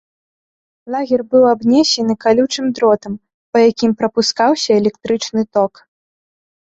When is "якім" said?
3.69-3.91